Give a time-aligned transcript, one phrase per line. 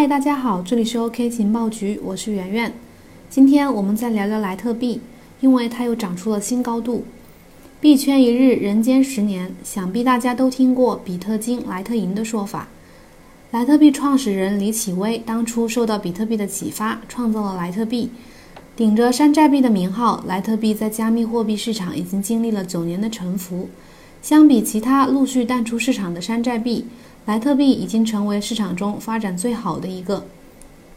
[0.00, 2.72] 嗨，大家好，这里是 OK 情报局，我是圆圆。
[3.28, 5.00] 今天我们再聊聊莱特币，
[5.40, 7.02] 因为它又涨出了新高度。
[7.80, 12.68] 币圈一日，人间十年，想必大家都听过比特金、莱特银的说法。
[13.50, 18.08] 莱特币创始人李启威当初受到比特币的启发，创造了莱特币。
[18.76, 23.68] 顶着山寨币的名号，莱特币在加密货币市场已经经历了九年的沉浮。
[24.22, 26.86] 相比其他陆续淡出市场的山寨币，
[27.28, 30.24] 莱特币已经成为市场中发展最好的一个，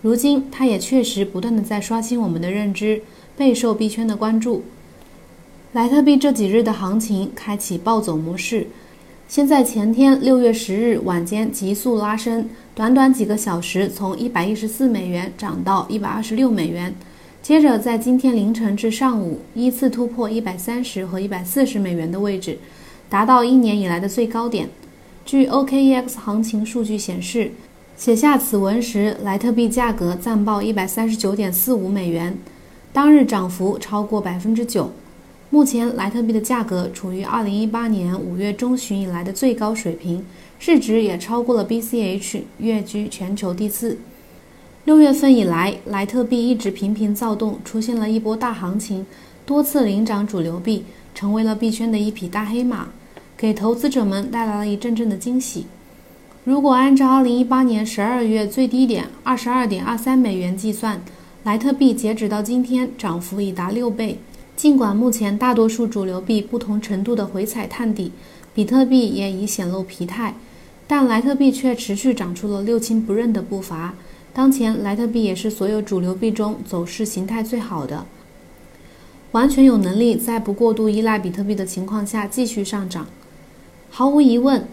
[0.00, 3.02] 如今它也确实不断的在刷新我们的认知，
[3.36, 4.62] 备受币圈的关注。
[5.72, 8.68] 莱特币这几日的行情开启暴走模式，
[9.26, 16.94] 先在前天六月十日晚间急速拉升，短短几个小时从一百一十四美元涨到一百二十六美元，
[17.42, 22.56] 接着在今天凌晨至上午依次突破一百三十和一百四十美元的位置，
[23.08, 24.68] 达到一年以来的最高点。
[25.24, 27.52] 据 OKEX 行情数据显示，
[27.96, 32.36] 写下此文时，莱特币价格暂报一百三十九点四五美元，
[32.92, 34.90] 当日涨幅超过百分之九。
[35.50, 40.24] 目前，莱特币的价格处于二零一八年五月中旬以来的最高水平，
[40.58, 43.98] 市值也超过了 BCH，跃居全球第四。
[44.84, 49.04] 六月份以来，莱特币一直频频躁动，出现了一波大行情，
[49.44, 52.88] 多次领涨主流币，成为了币圈的一匹大黑马。
[53.40, 55.64] 给投资者们带来了一阵阵的惊喜。
[56.44, 61.00] 如果按照二零一八年十二月最低点二十二点二三美元计算，
[61.44, 64.18] 莱特币截止到今天涨幅已达六倍。
[64.54, 68.12] 尽管目前大多数主流币不同程度的回踩探底，
[68.54, 70.34] 比特币也已显露疲态，
[70.86, 73.94] 但莱特币却持续涨出了六亲不认的步伐。
[74.34, 78.04] 当前，莱特币也是所有主流币中走势形态最好的，
[79.32, 83.06] 完全有能力在不过度依赖比特币的情况下继续上涨。
[83.92, 84.64] 毫无疑问，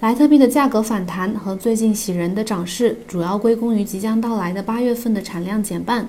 [0.00, 6.06] 莱特币的价格反弹和最近喜人的涨势，主要归功于即将到来的八月份的产量减半。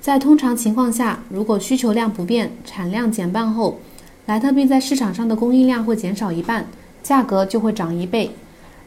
[0.00, 3.80] 在通常情况下，如果需求量不变，产量减半后，
[4.26, 6.66] 莱特币在市场上的供应量会减少一半，
[7.02, 8.30] 价格就会涨一倍。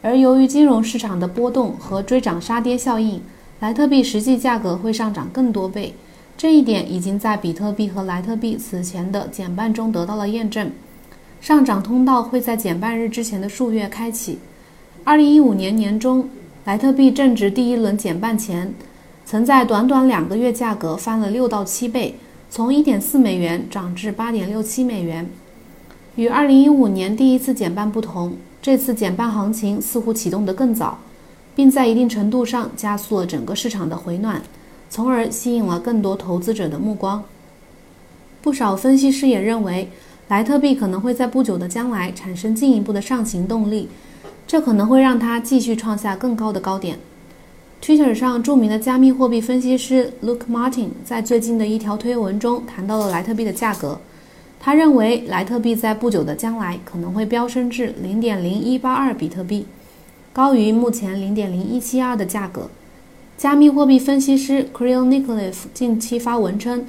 [0.02, 3.22] 而由于金融市场的波动和追涨杀跌效应，
[3.60, 5.94] 莱特币实际价格会上涨更多倍。
[6.38, 10.72] 这一点已经在比特币和莱特币此前的减半中得到了验证。
[11.42, 14.40] 上涨通道会在减半日之前的数月开启。
[15.06, 16.30] 二零一五年年中，
[16.66, 18.74] 莱特币正值第一轮减半前，
[19.26, 22.16] 曾在短短两个月价格翻了六到七倍，
[22.52, 25.30] 从一点四美元涨至八点六七美元。
[26.18, 31.00] 与二零一五年第一次减半不同，这次减半行情似乎启动得更早，
[31.56, 34.42] 并在一定程度上加速了整个市场的回暖，
[34.90, 37.24] 从而吸引了更多投资者的目光。
[38.42, 39.90] 不少分析师也认为。
[40.30, 43.90] 莱特币可能会在不久的将来产生进一步的上行动力，
[44.46, 47.00] 这可能会让它继续创下更高的高点。
[47.82, 54.00] Twitter 上著名的加密货币分析师 Luke Martin 在最近的一条推文中谈到了莱特币的价格。
[54.60, 59.66] 他认为莱特币在不久的将来可能会飙升至0.0182比特币，
[60.32, 62.70] 高于目前0.0172的价格。
[63.36, 66.86] 加密货币分析师 Krill Nicholas 近期发文称。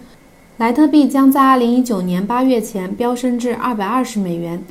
[0.61, 4.63] 莱特币将在二零一九年八月前飙升至二百二十美元，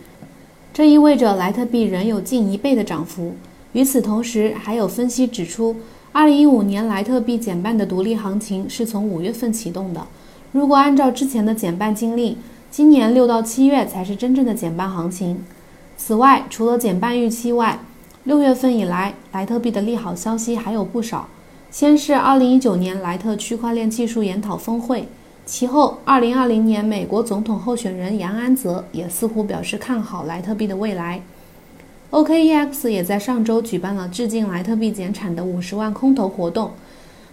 [0.71, 3.33] 这意味着莱特币仍有近一倍的涨幅。
[3.71, 5.77] 与此同时，还有分析指出，
[6.11, 10.05] 二零一五年莱特币减半的独立行情是从五月份启动的。
[10.51, 12.37] 如果按照之前的减半经历，
[12.69, 15.43] 今年六到七月才是真正的减半行情。
[15.97, 17.79] 此外，除了减半预期外，
[18.25, 21.27] 六月份以来莱特币的利好消息还有不少。
[21.71, 25.07] 先是二零一九年莱特区块链技术研讨峰会。
[25.49, 31.23] 其后，二零二零年美国总统候选人杨安泽也似乎表示看好莱特币的未来。
[32.11, 36.69] OKEX 也在上周举办了致敬莱特币减产的五十万空投活动，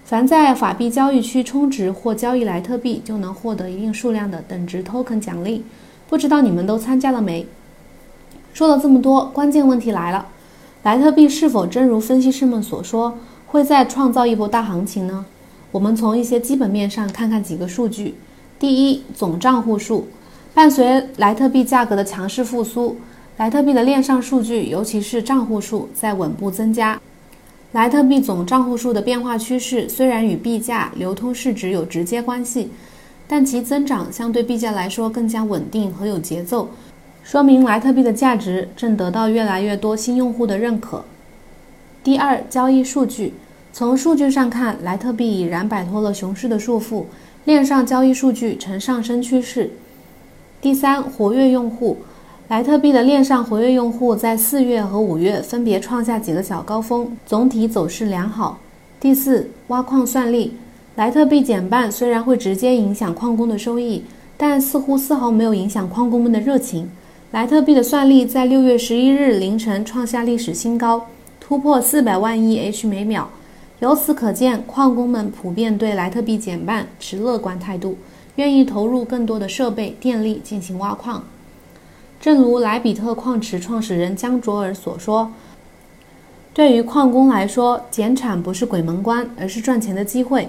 [0.03, 5.63] 凡在法币交易区充值或交易莱特币，就能获得一定数量的等值 token 奖励。
[6.09, 7.47] 不知道你们都参加了没？
[8.55, 10.29] 说了这么多，关键问题来了：
[10.85, 13.19] 莱特币是否真如分析师们所说，
[13.49, 15.27] 会再创造一波大行情呢？
[15.77, 18.15] 我们从一些基本面上看看几个数据。
[18.59, 20.09] 第一，总账户数，
[20.55, 22.97] 伴随莱特币价格的强势复苏，
[23.37, 26.99] 莱特币的链上数据，尤其是账户数在稳步增加。
[27.73, 32.71] 莱特币总账户数的变化趋势虽然与币价、流通市值有直接关系，
[33.29, 36.71] 但其增长相对币价来说更加稳定和有节奏，
[37.23, 41.05] 说明莱特币的价值正得到越来越多新用户的认可。
[42.03, 43.35] 第二，交易数据。
[43.79, 47.05] 从数据上看，莱特币已然摆脱了熊市的束缚，
[47.45, 49.71] 链上交易数据呈上升趋势。
[50.63, 51.99] 第三，活跃用户，
[52.49, 58.59] 莱特币的链上活跃用户在四月和五月分别创下几个小高峰，总体走势良好。
[58.99, 60.55] 第四，挖矿算力，
[60.95, 64.03] 莱特币减半虽然会直接影响矿工的收益，
[64.39, 66.89] 但似乎丝毫没有影响矿工们的热情。
[67.33, 71.09] 莱特币的算力在六月十一日凌晨创下历史新高，
[71.39, 73.29] 突破四百万亿 H 每秒。
[73.81, 77.99] 由此可见，矿工们普遍对莱特币减半持乐观态度，
[78.37, 81.25] 愿意投入更多的设备、电力进行挖矿。
[82.19, 85.31] 正如莱比特矿池创始人江卓尔所说。
[86.55, 90.49] 对于矿工来说，减产不是鬼门关，而是赚钱的机会。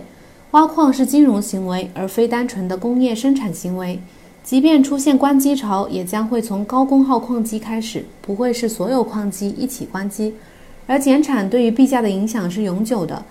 [0.52, 4.00] 挖矿是金融行为，而非单纯的工业生产行为。
[4.42, 10.34] 即便出现关机潮，也将会从高功耗矿机开始，不会是所有矿机一起关机。
[10.88, 13.24] 而减产对于币价的影响是永久的。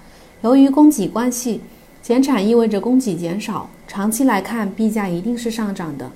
[0.43, 1.61] 由于供给关系，
[2.03, 6.12] 减产意味着供给减少，长期来看，币价一定是上涨的。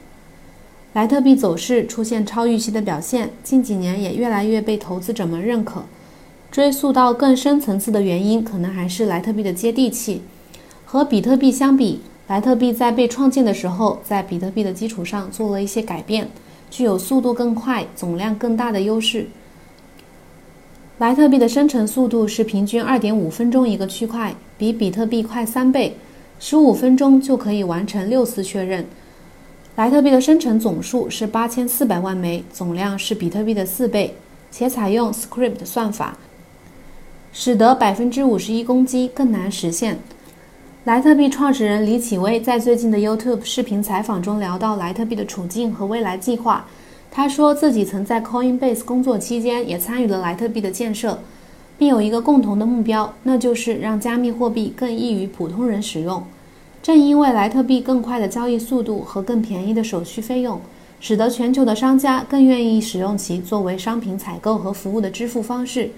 [0.92, 5.84] 莱特币走势出现超预期的表现，近几年也越来越被投资者们认可。
[6.50, 10.22] 追溯到更深层次的原因，可能还是莱特币的接地气。
[10.84, 16.28] 和比特币相比，莱特币在被创建的时候，在比特币的基础上做了一些改变，
[16.68, 19.28] 具有速度更快、总量更大的优势。
[21.00, 25.96] 莱特币的生成速度是平均二点五分钟一个区块，比比特币快三倍，
[26.38, 28.84] 十五分钟就可以完成六次确认。
[29.76, 34.14] 莱特币的生成总数是八千四百万枚，总量是比特币的四倍，
[34.50, 36.18] 且采用 Script 算法。
[37.32, 39.98] 使得百分之五十一攻击更难实现。
[40.84, 46.66] 莱特币创始人李启威在最近的 YouTube 视频采访中聊到莱特币的处境和未来计划。
[47.10, 51.18] 他说自己曾在 Coinbase 工作期间也参与了莱特币的建设，
[51.76, 56.22] 并有一个共同的目标，那就是让加密货币更易于普通人使用。
[56.82, 60.60] 正因为莱特币更快的交易速度和更便宜的手续费用，
[61.00, 65.90] 使得全球的商家更愿意使用其作为商品采购和服务的支付方式。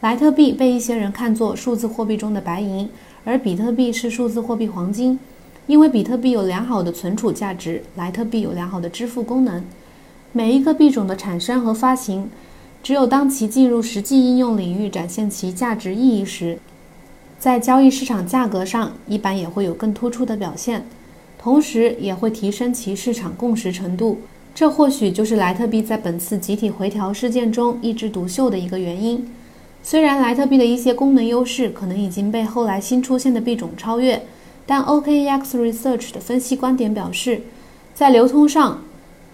[0.00, 2.88] 莱特币被一些人看作数字货币中的白银，
[3.24, 5.18] 而比特币是数字货币黄金。
[5.66, 9.64] 因为比特币有良好的存储价值，莱特币有良好的支付功能。
[10.36, 12.28] 每一个币种的产生和发行，
[12.82, 16.58] 只有当其进入实际应用领域，展现其价值意义时，
[17.38, 20.84] 在交易市场价格上一般也会有更突出的表现，
[21.38, 24.18] 同时也会提升其市场共识程度。
[24.54, 29.26] 这或许就是莱特币在本次集体回调事件中一枝独秀的一个原因。
[29.82, 34.22] 虽然莱特币的一些功能优势可能已经被后来新出现的币种超越，
[34.66, 37.40] 但 OKEX Research 的分析观点表示，
[37.94, 38.82] 在流通上，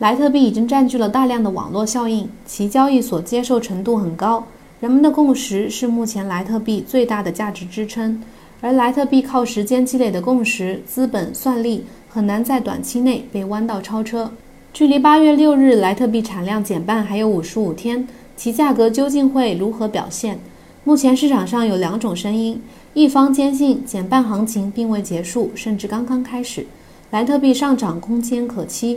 [0.03, 4.45] 莱特币已经占据了大量的网络效应，其交易所接受程度很高，
[4.81, 8.21] 人们的共识是目前莱特币最大的价值支撑。
[8.61, 14.29] 而莱特币靠时间积累的共识、资本、算力，很难在短期内被弯道超车。
[14.73, 18.05] 距离八月六日莱特币产量减半还有五十五天。
[18.37, 20.37] 其价格究竟会如何表现？
[20.83, 22.61] 目前市场上有两种声音：
[22.93, 26.67] 一方坚信减半行情并未结束，甚至刚刚开始，
[27.13, 28.97] 莱特币上涨空间可期；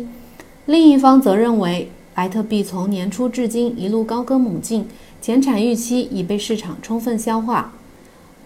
[0.66, 4.88] 另一方则认为莱特币从年初至今一路高歌猛进，
[5.22, 7.74] 减产预期已被市场充分消化。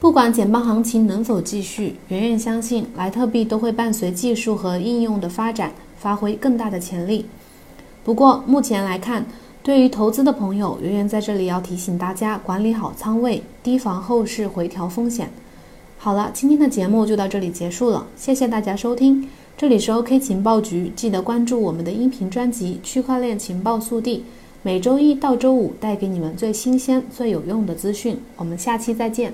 [0.01, 7.25] 不管减半行情能否继续，圆圆相信莱特币都会伴随技术和应用的发展，发挥更大的潜力。
[8.03, 9.25] 不过目前来看，
[9.61, 15.29] 对于投资的朋友，圆圆在这里要提醒大家管理好仓位，提防后市回调风险。
[15.97, 19.29] 好了，今天的节目就到这里结束了，谢谢大家收听。
[19.59, 24.19] 这里是 OK 情报局，记得关注我们的音频专辑《区块链情报速递》，
[24.61, 28.17] 每周一到周五带给你们最新鲜、最有用的资讯。
[28.37, 29.33] 我们下期再见。